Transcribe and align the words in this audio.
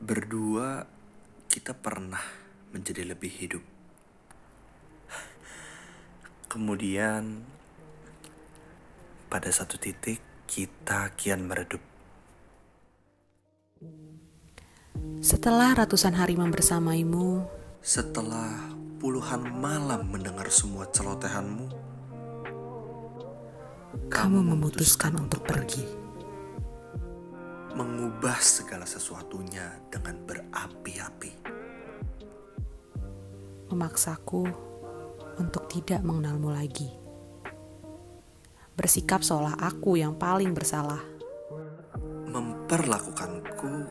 Berdua 0.00 0.88
kita 1.52 1.76
pernah 1.76 2.24
menjadi 2.72 3.04
lebih 3.04 3.28
hidup. 3.28 3.60
Kemudian 6.48 7.44
pada 9.28 9.52
satu 9.52 9.76
titik 9.76 10.24
kita 10.48 11.12
kian 11.20 11.44
meredup. 11.44 11.84
Setelah 15.20 15.76
ratusan 15.76 16.16
hari 16.16 16.32
membersamaimu, 16.32 17.44
Setelah 17.84 18.72
puluhan 19.04 19.52
malam 19.60 20.08
mendengar 20.08 20.48
semua 20.48 20.88
celotehanmu, 20.88 21.68
kamu 24.08 24.38
memutuskan 24.48 25.12
untuk 25.20 25.44
pergi. 25.44 25.99
Mengubah 28.20 28.44
segala 28.44 28.84
sesuatunya 28.84 29.80
dengan 29.88 30.12
berapi-api. 30.28 31.32
Memaksaku 33.72 34.44
untuk 35.40 35.64
tidak 35.72 36.04
mengenalmu 36.04 36.52
lagi. 36.52 36.92
Bersikap 38.76 39.24
seolah 39.24 39.56
aku 39.64 39.96
yang 39.96 40.20
paling 40.20 40.52
bersalah. 40.52 41.00
Memperlakukanku 42.28 43.88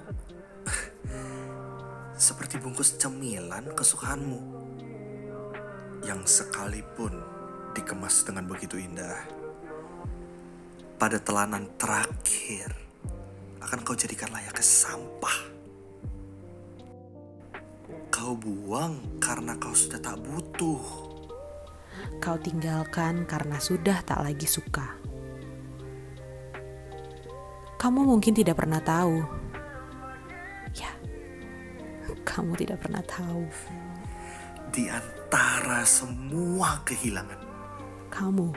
seperti 2.30 2.62
bungkus 2.62 3.02
cemilan 3.02 3.74
kesukaanmu 3.74 4.42
yang 6.06 6.22
sekalipun 6.22 7.18
dikemas 7.74 8.30
dengan 8.30 8.46
begitu 8.46 8.78
indah. 8.78 9.26
Pada 11.02 11.18
telanan 11.18 11.66
terakhir 11.82 12.89
akan 13.70 13.86
kau 13.86 13.94
jadikan 13.94 14.34
layaknya 14.34 14.66
sampah. 14.66 15.38
Kau 18.10 18.34
buang 18.34 19.22
karena 19.22 19.54
kau 19.62 19.78
sudah 19.78 20.02
tak 20.02 20.18
butuh. 20.26 20.82
Kau 22.18 22.34
tinggalkan 22.42 23.30
karena 23.30 23.62
sudah 23.62 24.02
tak 24.02 24.26
lagi 24.26 24.50
suka. 24.50 24.98
Kamu 27.78 28.10
mungkin 28.10 28.34
tidak 28.34 28.58
pernah 28.58 28.82
tahu. 28.82 29.22
Ya, 30.74 30.90
kamu 32.26 32.58
tidak 32.58 32.82
pernah 32.82 33.06
tahu. 33.06 33.46
Di 34.74 34.90
antara 34.90 35.86
semua 35.86 36.82
kehilangan, 36.90 37.38
Kamu 38.10 38.50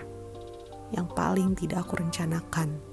yang 0.96 1.04
paling 1.12 1.52
tidak 1.52 1.84
aku 1.84 2.00
rencanakan. 2.00 2.91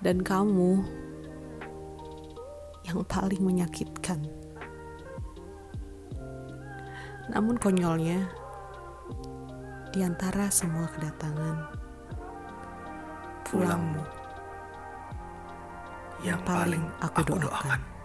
Dan 0.00 0.20
kamu 0.22 0.84
yang 2.86 3.02
paling 3.06 3.42
menyakitkan. 3.42 4.22
Namun 7.26 7.58
konyolnya, 7.58 8.30
di 9.90 10.04
antara 10.06 10.46
semua 10.52 10.86
kedatangan, 10.94 11.72
pulangmu 13.48 14.04
yang 16.22 16.38
paling 16.46 16.84
aku 17.02 17.22
aku 17.22 17.34
doakan. 17.36 17.50
doakan. 17.50 17.95